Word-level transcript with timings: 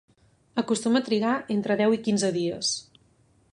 Acostuma 0.61 1.01
a 1.01 1.05
trigar 1.09 1.35
entre 1.57 1.77
deu 1.81 1.95
i 1.97 2.01
quinze 2.09 2.35
dies. 2.41 2.75